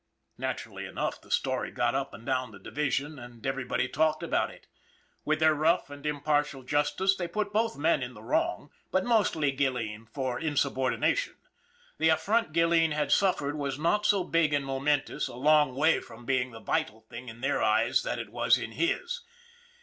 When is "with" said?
5.25-5.39